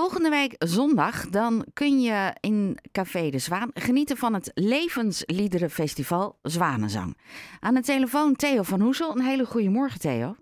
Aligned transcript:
Volgende 0.00 0.30
week 0.30 0.54
zondag 0.58 1.28
dan 1.30 1.66
kun 1.72 2.00
je 2.00 2.36
in 2.40 2.78
Café 2.92 3.30
de 3.30 3.38
Zwaan 3.38 3.70
genieten 3.74 4.16
van 4.16 4.34
het 4.34 4.50
Levensliederenfestival 4.54 6.38
Zwanenzang. 6.42 7.16
Aan 7.60 7.74
de 7.74 7.80
telefoon 7.80 8.34
Theo 8.34 8.62
van 8.62 8.80
Hoesel. 8.80 9.10
Een 9.10 9.22
hele 9.22 9.44
goede 9.44 9.68
morgen 9.68 10.00
Theo. 10.00 10.34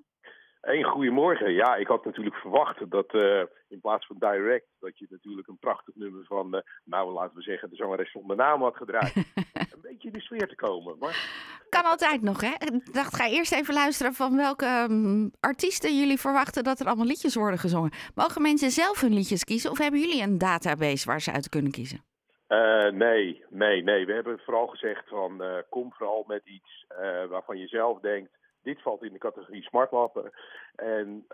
Een 0.61 0.85
goedemorgen. 0.85 1.53
Ja, 1.53 1.77
ik 1.77 1.87
had 1.87 2.05
natuurlijk 2.05 2.37
verwacht 2.37 2.91
dat 2.91 3.15
uh, 3.15 3.43
in 3.69 3.81
plaats 3.81 4.07
van 4.07 4.17
direct, 4.19 4.67
dat 4.81 4.99
je 4.99 5.07
natuurlijk 5.11 5.49
een 5.49 5.59
prachtig 5.59 5.95
nummer 5.95 6.25
van, 6.25 6.55
uh, 6.55 6.61
nou 6.85 7.13
laten 7.13 7.37
we 7.37 7.43
zeggen, 7.43 7.71
de 7.71 7.77
zangeres 7.77 8.11
zonder 8.11 8.37
naam 8.37 8.63
had 8.63 8.77
gedraaid. 8.77 9.15
een 9.55 9.81
beetje 9.83 10.09
in 10.09 10.15
de 10.15 10.21
sfeer 10.21 10.49
te 10.49 10.55
komen. 10.55 10.97
Maar... 10.99 11.51
Kan 11.79 11.85
altijd 11.85 12.23
nog, 12.23 12.41
hè? 12.41 12.49
Ik 12.49 12.93
dacht, 12.93 13.17
ga 13.17 13.29
eerst 13.29 13.53
even 13.53 13.75
luisteren 13.75 14.13
van 14.13 14.37
welke 14.37 14.87
um, 14.91 15.31
artiesten 15.41 15.99
jullie 15.99 16.21
verwachten 16.21 16.65
dat 16.65 16.81
er 16.81 16.87
allemaal 16.87 17.07
liedjes 17.07 17.35
worden 17.35 17.59
gezongen. 17.59 17.91
Mogen 18.15 18.43
mensen 18.43 18.71
zelf 18.71 19.01
hun 19.01 19.13
liedjes 19.13 19.45
kiezen 19.45 19.71
of 19.71 19.79
hebben 19.79 20.01
jullie 20.01 20.23
een 20.23 20.39
database 20.39 21.07
waar 21.07 21.21
ze 21.21 21.33
uit 21.33 21.49
kunnen 21.49 21.73
kiezen? 21.73 22.05
Uh, 22.49 22.91
nee, 22.91 23.45
nee, 23.49 23.83
nee. 23.83 24.07
We 24.07 24.13
hebben 24.13 24.39
vooral 24.39 24.67
gezegd 24.67 25.09
van 25.09 25.43
kom 25.69 25.93
vooral 25.93 26.25
met 26.27 26.43
iets 26.45 26.87
waarvan 27.29 27.59
je 27.59 27.67
zelf 27.67 28.01
denkt 28.01 28.31
dit 28.63 28.83
valt 28.83 29.03
in 29.03 29.13
de 29.13 29.19
categorie 29.19 29.63
smartlappen. 29.63 30.31
En 30.75 31.27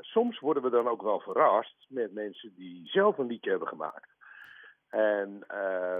soms 0.00 0.38
worden 0.38 0.62
we 0.62 0.70
dan 0.70 0.88
ook 0.88 1.02
wel 1.02 1.20
verrast 1.20 1.86
met 1.88 2.12
mensen 2.12 2.54
die 2.56 2.86
zelf 2.86 3.18
een 3.18 3.26
liedje 3.26 3.50
hebben 3.50 3.68
gemaakt. 3.68 4.10
En 4.88 5.44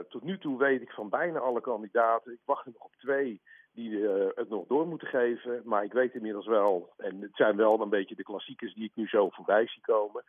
tot 0.08 0.22
nu 0.22 0.38
toe 0.38 0.58
weet 0.58 0.82
ik 0.82 0.90
van 0.90 1.08
bijna 1.08 1.38
alle 1.38 1.60
kandidaten, 1.60 2.32
ik 2.32 2.40
wacht 2.44 2.66
er 2.66 2.72
nog 2.72 2.82
op 2.82 2.96
twee 2.98 3.40
die 3.78 3.90
uh, 3.90 4.26
het 4.34 4.48
nog 4.48 4.66
door 4.66 4.86
moeten 4.86 5.08
geven. 5.08 5.62
Maar 5.64 5.84
ik 5.84 5.92
weet 5.92 6.14
inmiddels 6.14 6.46
wel, 6.46 6.92
en 6.96 7.20
het 7.20 7.34
zijn 7.34 7.56
wel 7.56 7.80
een 7.80 7.88
beetje 7.88 8.14
de 8.14 8.22
klassiekers 8.22 8.74
die 8.74 8.84
ik 8.84 8.92
nu 8.94 9.06
zo 9.06 9.28
voorbij 9.28 9.66
zie 9.66 9.82
komen. 9.82 10.24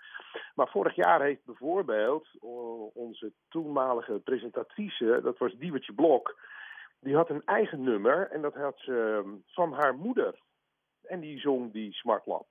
Maar 0.56 0.68
vorig 0.68 0.96
jaar 0.96 1.22
heeft 1.22 1.46
bijvoorbeeld 1.46 2.28
onze 2.94 3.32
toenmalige 3.48 4.20
presentatrice, 4.20 5.20
dat 5.24 5.38
was 5.38 5.58
Diewertje 5.58 5.94
Blok, 5.94 6.40
die 7.00 7.16
had 7.16 7.30
een 7.30 7.46
eigen 7.46 7.84
nummer 7.84 8.30
en 8.32 8.42
dat 8.42 8.54
had 8.54 8.78
ze 8.78 9.22
uh, 9.26 9.32
van 9.46 9.74
haar 9.74 9.96
moeder. 9.96 10.40
En 11.04 11.20
die 11.20 11.40
zong 11.40 11.72
die 11.72 11.94
Smart 11.94 12.26
Lab. 12.26 12.48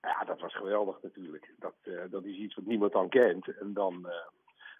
Ja, 0.00 0.24
dat 0.24 0.40
was 0.40 0.56
geweldig 0.56 1.02
natuurlijk. 1.02 1.54
Dat, 1.58 1.74
uh, 1.84 2.00
dat 2.10 2.24
is 2.24 2.36
iets 2.36 2.54
wat 2.54 2.64
niemand 2.64 2.92
dan 2.92 3.08
kent. 3.08 3.48
En 3.58 3.72
dan 3.72 3.94
uh, 4.06 4.12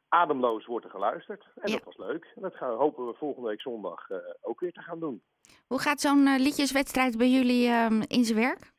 ademloos 0.08 0.66
wordt 0.66 0.84
er 0.84 0.90
geluisterd. 0.90 1.46
En 1.54 1.70
ja. 1.70 1.76
dat 1.76 1.84
was 1.84 1.96
leuk. 1.96 2.32
En 2.34 2.42
dat 2.42 2.54
gaan, 2.54 2.76
hopen 2.76 3.06
we 3.06 3.14
volgende 3.14 3.48
week 3.48 3.60
zondag 3.60 4.10
uh, 4.10 4.18
ook 4.40 4.60
weer 4.60 4.72
te 4.72 4.82
gaan 4.82 5.00
doen. 5.00 5.22
Hoe 5.66 5.80
gaat 5.80 6.00
zo'n 6.00 6.36
liedjeswedstrijd 6.36 7.18
bij 7.18 7.28
jullie 7.28 7.70
um, 7.70 8.02
in 8.06 8.24
zijn 8.24 8.38
werk? 8.38 8.72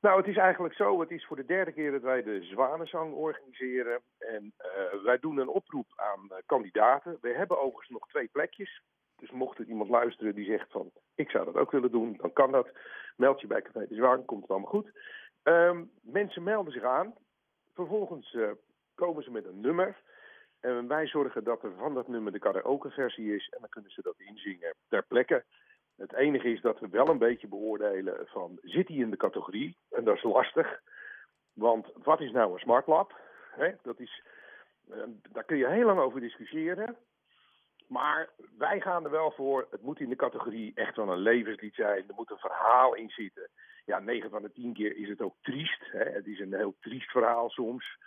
Nou, 0.00 0.18
het 0.18 0.26
is 0.26 0.36
eigenlijk 0.36 0.74
zo. 0.74 1.00
Het 1.00 1.10
is 1.10 1.26
voor 1.26 1.36
de 1.36 1.44
derde 1.44 1.72
keer 1.72 1.90
dat 1.90 2.02
wij 2.02 2.22
de 2.22 2.42
Zwanenzang 2.42 3.14
organiseren. 3.14 4.02
En 4.18 4.52
uh, 4.58 5.02
wij 5.04 5.18
doen 5.18 5.38
een 5.38 5.48
oproep 5.48 5.86
aan 5.96 6.28
kandidaten. 6.46 7.18
We 7.20 7.34
hebben 7.34 7.58
overigens 7.58 7.88
nog 7.88 8.08
twee 8.08 8.28
plekjes. 8.28 8.82
Dus 9.16 9.30
mocht 9.30 9.58
er 9.58 9.66
iemand 9.66 9.90
luisteren 9.90 10.34
die 10.34 10.44
zegt 10.44 10.70
van... 10.70 10.90
ik 11.14 11.30
zou 11.30 11.44
dat 11.44 11.56
ook 11.56 11.70
willen 11.70 11.90
doen, 11.90 12.16
dan 12.16 12.32
kan 12.32 12.52
dat. 12.52 12.68
Meld 13.16 13.40
je 13.40 13.46
bij 13.46 13.62
Café 13.62 13.86
de 13.86 13.94
Zwaan, 13.94 14.24
komt 14.24 14.42
het 14.42 14.50
allemaal 14.50 14.70
goed. 14.70 14.90
Um, 15.42 15.90
mensen 16.00 16.42
melden 16.42 16.72
zich 16.72 16.82
aan. 16.82 17.14
Vervolgens 17.74 18.36
komen 18.94 19.22
ze 19.22 19.30
met 19.30 19.44
een 19.44 19.60
nummer. 19.60 19.96
En 20.60 20.88
wij 20.88 21.06
zorgen 21.06 21.44
dat 21.44 21.62
er 21.62 21.72
van 21.78 21.94
dat 21.94 22.08
nummer 22.08 22.32
de 22.32 22.38
karaoke-versie 22.38 23.34
is. 23.34 23.48
En 23.48 23.60
dan 23.60 23.68
kunnen 23.68 23.90
ze 23.90 24.02
dat 24.02 24.14
inzingen 24.18 24.74
ter 24.88 25.02
plekke. 25.02 25.44
Het 25.96 26.12
enige 26.12 26.52
is 26.52 26.60
dat 26.60 26.80
we 26.80 26.88
wel 26.88 27.08
een 27.08 27.18
beetje 27.18 27.48
beoordelen 27.48 28.26
van 28.26 28.58
zit 28.62 28.88
hij 28.88 28.96
in 28.96 29.10
de 29.10 29.16
categorie? 29.16 29.76
En 29.90 30.04
dat 30.04 30.16
is 30.16 30.22
lastig. 30.22 30.80
Want 31.52 31.86
wat 32.02 32.20
is 32.20 32.30
nou 32.30 32.52
een 32.52 32.58
smartlab? 32.58 33.20
He, 33.50 33.72
dat 33.82 34.00
is, 34.00 34.22
uh, 34.90 35.02
daar 35.32 35.44
kun 35.44 35.56
je 35.56 35.68
heel 35.68 35.86
lang 35.86 36.00
over 36.00 36.20
discussiëren. 36.20 36.96
Maar 37.88 38.30
wij 38.58 38.80
gaan 38.80 39.04
er 39.04 39.10
wel 39.10 39.30
voor. 39.30 39.66
Het 39.70 39.82
moet 39.82 40.00
in 40.00 40.08
de 40.08 40.16
categorie 40.16 40.72
echt 40.74 40.96
wel 40.96 41.08
een 41.08 41.18
levenslied 41.18 41.74
zijn. 41.74 42.08
Er 42.08 42.14
moet 42.14 42.30
een 42.30 42.38
verhaal 42.38 42.94
in 42.94 43.08
zitten. 43.08 43.50
Ja, 43.84 43.98
9 43.98 44.30
van 44.30 44.42
de 44.42 44.52
10 44.52 44.72
keer 44.72 44.96
is 44.96 45.08
het 45.08 45.20
ook 45.20 45.36
triest. 45.40 45.82
Het 45.90 46.26
is 46.26 46.40
een 46.40 46.54
heel 46.54 46.76
triest 46.80 47.10
verhaal 47.10 47.50
soms. 47.50 47.98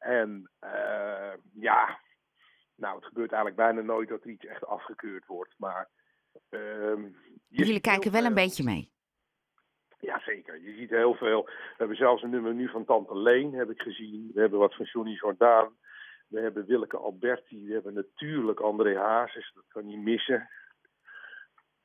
En 0.00 0.50
uh, 0.64 1.32
ja, 1.52 1.98
nou, 2.76 2.96
het 2.96 3.04
gebeurt 3.04 3.32
eigenlijk 3.32 3.62
bijna 3.62 3.80
nooit 3.80 4.08
dat 4.08 4.22
er 4.22 4.30
iets 4.30 4.46
echt 4.46 4.66
afgekeurd 4.66 5.26
wordt. 5.26 5.54
Maar 5.56 5.88
uh, 6.50 7.04
jullie 7.48 7.80
kijken 7.80 8.12
wel 8.12 8.24
een 8.24 8.34
beetje 8.34 8.64
mee. 8.64 8.90
Jazeker, 9.98 10.60
je 10.60 10.74
ziet 10.74 10.90
heel 10.90 11.14
veel. 11.14 11.44
We 11.44 11.74
hebben 11.76 11.96
zelfs 11.96 12.22
een 12.22 12.30
nummer 12.30 12.54
nu 12.54 12.68
van 12.68 12.84
Tante 12.84 13.18
Leen, 13.18 13.54
heb 13.54 13.70
ik 13.70 13.82
gezien. 13.82 14.30
We 14.34 14.40
hebben 14.40 14.58
wat 14.58 14.74
van 14.74 14.84
Johnny 14.84 15.12
Jordaan. 15.12 15.76
We 16.28 16.40
hebben 16.40 16.66
Willeke 16.66 16.96
Alberti. 16.96 17.66
We 17.66 17.72
hebben 17.72 17.94
natuurlijk 17.94 18.60
André 18.60 18.98
Hazes. 18.98 19.52
Dat 19.54 19.64
kan 19.68 19.86
niet 19.86 20.02
missen. 20.02 20.48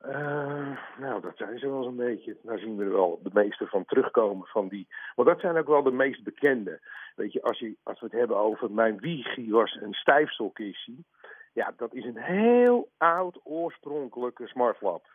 Uh, 0.02 0.78
nou, 1.22 1.28
dat 1.28 1.48
zijn 1.48 1.59
ze 1.59 1.70
wel 1.70 1.84
zo'n 1.84 1.96
beetje. 1.96 2.38
Daar 2.44 2.58
zien 2.58 2.78
we 2.78 2.84
er 2.84 2.92
wel 2.92 3.20
de 3.24 3.30
meeste 3.34 3.68
van 3.68 3.86
terugkomen. 3.86 4.48
Van 4.48 4.68
die. 4.68 4.88
Want 5.16 5.28
dat 5.28 5.40
zijn 5.40 5.58
ook 5.58 5.68
wel 5.68 5.84
de 5.84 5.92
meest 5.92 6.24
bekende. 6.24 6.80
Weet 7.16 7.34
je, 7.34 7.42
als, 7.42 7.59
je, 7.59 7.76
als 7.84 8.00
we 8.00 8.06
het 8.06 8.16
hebben 8.16 8.38
over 8.38 8.72
mijn 8.72 8.98
wiegie 9.00 9.52
was 9.52 9.78
een 9.81 9.94
stijfselkissie. 9.94 11.06
Ja, 11.54 11.74
dat 11.78 11.94
is 11.94 12.06
een 12.06 12.18
heel 12.18 12.90
oud 12.98 13.40
oorspronkelijke 13.44 14.48
smartlab. 14.48 15.08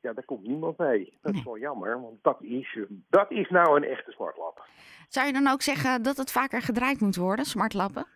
Ja, 0.00 0.12
daar 0.12 0.24
komt 0.24 0.46
niemand 0.46 0.78
mee. 0.78 1.18
Dat 1.22 1.34
is 1.34 1.44
wel 1.44 1.58
jammer, 1.58 2.00
want 2.00 2.22
dat 2.22 2.42
is, 2.42 2.78
dat 3.10 3.30
is 3.30 3.48
nou 3.48 3.76
een 3.76 3.84
echte 3.84 4.10
smartlab. 4.10 4.66
Zou 5.08 5.26
je 5.26 5.32
dan 5.32 5.48
ook 5.48 5.62
zeggen 5.62 6.02
dat 6.02 6.16
het 6.16 6.32
vaker 6.32 6.62
gedraaid 6.62 7.00
moet 7.00 7.16
worden, 7.16 7.44
smartlappen? 7.44 8.06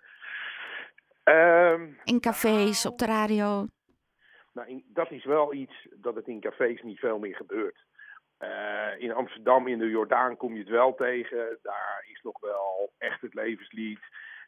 Um, 1.24 1.98
in 2.04 2.20
cafés, 2.20 2.86
op 2.86 2.98
de 2.98 3.06
radio? 3.06 3.66
Nou, 4.56 4.68
in, 4.68 4.84
dat 4.86 5.10
is 5.10 5.24
wel 5.24 5.52
iets 5.54 5.88
dat 5.96 6.14
het 6.14 6.26
in 6.26 6.40
cafés 6.40 6.82
niet 6.82 6.98
veel 6.98 7.18
meer 7.18 7.36
gebeurt. 7.36 7.84
Uh, 8.38 8.98
in 8.98 9.12
Amsterdam, 9.12 9.66
in 9.66 9.78
de 9.78 9.88
Jordaan, 9.88 10.36
kom 10.36 10.52
je 10.52 10.58
het 10.58 10.68
wel 10.68 10.94
tegen. 10.94 11.58
Daar 11.62 12.04
is 12.12 12.20
nog 12.22 12.40
wel 12.40 12.92
echt 12.98 13.20
het 13.20 13.34
levenslied. 13.34 14.00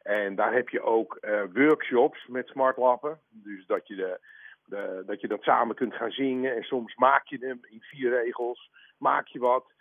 En 0.02 0.34
daar 0.34 0.52
heb 0.52 0.68
je 0.68 0.82
ook 0.82 1.18
uh, 1.20 1.42
workshops 1.52 2.26
met 2.26 2.48
smartlappen. 2.48 3.20
Dus 3.28 3.66
dat 3.66 3.86
je, 3.86 4.18
de, 4.64 5.02
dat 5.06 5.20
je 5.20 5.28
dat 5.28 5.42
samen 5.42 5.74
kunt 5.74 5.94
gaan 5.94 6.10
zingen. 6.10 6.56
En 6.56 6.62
soms 6.62 6.94
maak 6.94 7.26
je 7.26 7.38
hem 7.38 7.60
in 7.62 7.80
vier 7.80 8.10
regels. 8.10 8.70
Maak 8.98 9.26
je 9.26 9.38
wat. 9.38 9.72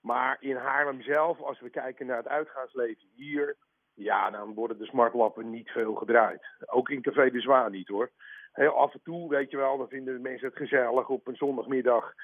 Maar 0.00 0.36
in 0.40 0.56
Haarlem 0.56 1.02
zelf, 1.02 1.40
als 1.40 1.60
we 1.60 1.70
kijken 1.70 2.06
naar 2.06 2.16
het 2.16 2.28
uitgaansleven 2.28 3.08
hier... 3.14 3.56
Ja, 3.94 4.30
dan 4.30 4.54
worden 4.54 4.78
de 4.78 4.86
smartlappen 4.86 5.50
niet 5.50 5.70
veel 5.70 5.94
gedraaid. 5.94 6.46
Ook 6.66 6.88
in 6.88 7.02
Café 7.02 7.30
de 7.30 7.40
Zwaan 7.40 7.70
niet 7.70 7.88
hoor. 7.88 8.10
Heel 8.52 8.72
af 8.72 8.92
en 8.92 9.00
toe, 9.02 9.28
weet 9.28 9.50
je 9.50 9.56
wel, 9.56 9.78
dan 9.78 9.88
vinden 9.88 10.14
de 10.14 10.20
mensen 10.20 10.48
het 10.48 10.56
gezellig. 10.56 11.08
Op 11.08 11.26
een 11.26 11.36
zondagmiddag 11.36 12.14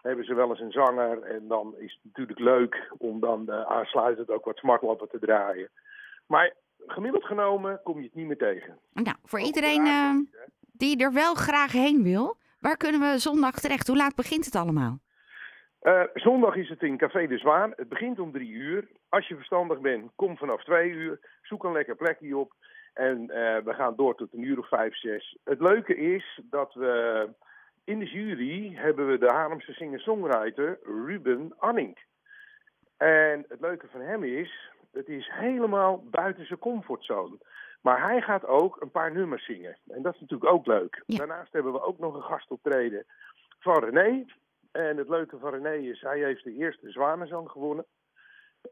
hebben 0.00 0.24
ze 0.24 0.34
wel 0.34 0.48
eens 0.48 0.60
een 0.60 0.72
zanger. 0.72 1.22
En 1.22 1.48
dan 1.48 1.74
is 1.78 1.92
het 1.92 2.04
natuurlijk 2.04 2.38
leuk 2.38 2.92
om 2.98 3.20
dan 3.20 3.44
uh, 3.48 3.62
aansluitend 3.62 4.30
ook 4.30 4.44
wat 4.44 4.56
smartlappen 4.56 5.08
te 5.08 5.18
draaien. 5.18 5.70
Maar 6.26 6.54
gemiddeld 6.86 7.24
genomen 7.24 7.80
kom 7.82 7.98
je 7.98 8.04
het 8.04 8.14
niet 8.14 8.26
meer 8.26 8.36
tegen. 8.36 8.78
Nou, 8.92 9.16
voor 9.24 9.38
ook 9.38 9.44
iedereen 9.46 9.86
uh, 9.86 10.14
die 10.72 11.02
er 11.04 11.12
wel 11.12 11.34
graag 11.34 11.72
heen 11.72 12.02
wil, 12.02 12.36
waar 12.60 12.76
kunnen 12.76 13.00
we 13.00 13.18
zondag 13.18 13.60
terecht? 13.60 13.86
Hoe 13.86 13.96
laat 13.96 14.14
begint 14.14 14.44
het 14.44 14.54
allemaal? 14.54 14.98
Uh, 15.82 16.02
zondag 16.14 16.56
is 16.56 16.68
het 16.68 16.82
in 16.82 16.96
Café 16.96 17.26
de 17.26 17.38
Zwaan. 17.38 17.72
Het 17.76 17.88
begint 17.88 18.18
om 18.18 18.32
drie 18.32 18.50
uur. 18.50 18.88
Als 19.08 19.28
je 19.28 19.36
verstandig 19.36 19.80
bent, 19.80 20.10
kom 20.16 20.36
vanaf 20.36 20.64
twee 20.64 20.90
uur. 20.90 21.20
Zoek 21.42 21.64
een 21.64 21.72
lekker 21.72 21.96
plekje 21.96 22.36
op. 22.36 22.52
En 22.92 23.20
uh, 23.22 23.58
we 23.58 23.74
gaan 23.74 23.96
door 23.96 24.14
tot 24.14 24.32
een 24.32 24.42
uur 24.42 24.58
of 24.58 24.68
vijf, 24.68 24.96
zes. 24.96 25.36
Het 25.44 25.60
leuke 25.60 25.96
is 25.96 26.40
dat 26.50 26.74
we 26.74 27.28
in 27.84 27.98
de 27.98 28.04
jury 28.04 28.74
hebben 28.74 29.06
we 29.06 29.18
de 29.18 29.32
Haarlemse 29.32 29.72
singer-songwriter 29.72 30.78
Ruben 30.82 31.52
Anning. 31.58 31.98
En 32.96 33.44
het 33.48 33.60
leuke 33.60 33.86
van 33.90 34.00
hem 34.00 34.24
is, 34.24 34.70
het 34.92 35.08
is 35.08 35.30
helemaal 35.32 36.04
buiten 36.10 36.46
zijn 36.46 36.58
comfortzone. 36.58 37.38
Maar 37.80 38.02
hij 38.02 38.20
gaat 38.20 38.46
ook 38.46 38.80
een 38.80 38.90
paar 38.90 39.12
nummers 39.12 39.44
zingen. 39.44 39.76
En 39.88 40.02
dat 40.02 40.14
is 40.14 40.20
natuurlijk 40.20 40.52
ook 40.52 40.66
leuk. 40.66 41.02
Ja. 41.06 41.18
Daarnaast 41.18 41.52
hebben 41.52 41.72
we 41.72 41.82
ook 41.82 41.98
nog 41.98 42.14
een 42.14 42.22
gastoptreden 42.22 43.04
van 43.58 43.84
René. 43.84 44.24
En 44.72 44.96
het 44.96 45.08
leuke 45.08 45.38
van 45.38 45.50
René 45.50 45.74
is, 45.74 46.00
hij 46.00 46.18
heeft 46.18 46.44
de 46.44 46.54
eerste 46.54 46.90
Zwanenzang 46.90 47.50
gewonnen. 47.50 47.84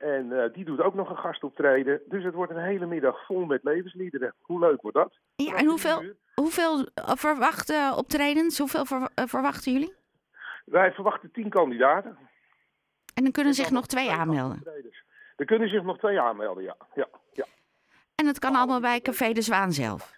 En 0.00 0.26
uh, 0.26 0.44
die 0.52 0.64
doet 0.64 0.81
ook 0.81 0.94
nog 0.94 1.11
een 1.11 1.17
gastoptreden. 1.17 2.00
Dus 2.08 2.25
het 2.25 2.35
wordt 2.35 2.52
een 2.52 2.62
hele 2.62 2.87
middag 2.87 3.26
vol 3.26 3.44
met 3.44 3.64
levensliederen. 3.64 4.35
Hoe 4.41 4.61
leuk 4.61 4.82
wordt 4.82 4.97
dat? 4.97 5.19
Ja, 5.37 5.56
en 5.56 5.67
hoeveel, 5.67 6.02
hoeveel 6.35 6.87
verwachten 6.94 7.97
optredens? 7.97 8.58
Hoeveel 8.58 8.85
ver, 8.85 9.00
uh, 9.00 9.25
verwachten 9.26 9.73
jullie? 9.73 9.94
Wij 10.64 10.93
verwachten 10.93 11.31
tien 11.31 11.49
kandidaten. 11.49 12.19
En 13.14 13.23
dan 13.23 13.32
kunnen 13.32 13.52
en 13.52 13.58
zich 13.58 13.70
nog 13.70 13.87
twee 13.87 14.11
aanmelden? 14.11 14.62
Er 15.37 15.44
kunnen 15.44 15.69
zich 15.69 15.82
nog 15.82 15.99
twee 15.99 16.20
aanmelden, 16.20 16.62
ja. 16.62 16.76
ja, 16.94 17.08
ja. 17.32 17.44
En 18.14 18.26
het 18.26 18.38
kan 18.38 18.55
allemaal 18.55 18.81
bij 18.81 19.00
Café 19.00 19.32
de 19.32 19.43
Zwaan 19.43 19.73
zelf? 19.73 20.17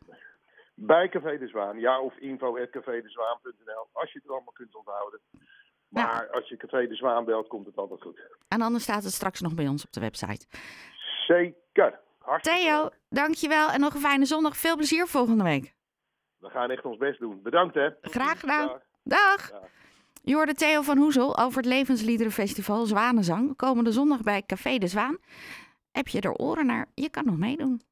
Bij 0.74 1.08
Café 1.08 1.38
de 1.38 1.48
Zwaan, 1.48 1.80
ja. 1.80 2.00
Of 2.00 2.16
info.cafedezwaan.nl, 2.16 3.86
als 3.92 4.12
je 4.12 4.18
het 4.22 4.30
allemaal 4.30 4.52
kunt 4.52 4.74
onthouden. 4.74 5.20
Maar 5.92 6.28
als 6.30 6.48
je 6.48 6.56
Café 6.56 6.86
de 6.86 6.94
Zwaan 6.94 7.24
belt, 7.24 7.48
komt 7.48 7.66
het 7.66 7.76
altijd 7.76 8.02
goed. 8.02 8.20
En 8.48 8.60
anders 8.62 8.84
staat 8.84 9.04
het 9.04 9.12
straks 9.12 9.40
nog 9.40 9.54
bij 9.54 9.68
ons 9.68 9.84
op 9.84 9.92
de 9.92 10.00
website. 10.00 10.46
Zeker. 11.26 12.00
Hartstikke 12.18 12.60
Theo, 12.60 12.82
leuk. 12.82 12.98
dankjewel 13.08 13.70
en 13.70 13.80
nog 13.80 13.94
een 13.94 14.00
fijne 14.00 14.24
zondag. 14.24 14.56
Veel 14.56 14.76
plezier 14.76 15.06
volgende 15.06 15.44
week. 15.44 15.74
We 16.38 16.48
gaan 16.50 16.70
echt 16.70 16.84
ons 16.84 16.96
best 16.96 17.18
doen. 17.20 17.42
Bedankt 17.42 17.74
hè. 17.74 17.88
Graag 18.00 18.40
gedaan. 18.40 18.66
Dag. 18.66 18.80
Dag! 19.02 19.50
Dag. 19.50 19.60
Je 20.22 20.34
hoorde 20.34 20.54
Theo 20.54 20.82
van 20.82 20.96
Hoezel 20.98 21.38
over 21.38 21.56
het 21.56 21.66
Levensliederenfestival 21.66 22.86
Zwanenzang. 22.86 23.56
Komende 23.56 23.92
zondag 23.92 24.20
bij 24.22 24.42
Café 24.46 24.78
de 24.78 24.86
Zwaan. 24.86 25.18
Heb 25.92 26.08
je 26.08 26.20
er 26.20 26.32
oren 26.34 26.66
naar? 26.66 26.86
Je 26.94 27.10
kan 27.10 27.24
nog 27.24 27.36
meedoen. 27.36 27.82